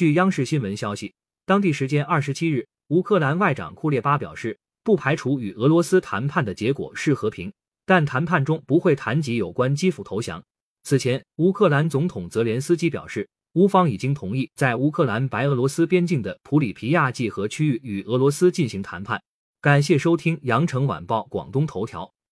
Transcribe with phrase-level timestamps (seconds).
[0.00, 1.12] 据央视新闻消息
[1.44, 7.52] 当地时间二十七日乌克兰外长库列巴表示不排除与俄罗斯谈判的结果是和平
[7.84, 10.42] 但谈判中不会谈及有关基辅投降。
[10.84, 19.22] 此前乌克兰总统泽连斯基表示乌方已经同意在乌克兰白俄罗斯边境的普里皮亚季和区域与俄罗斯进行谈判。
[19.60, 22.10] 感谢收听羊城晚报广东头条。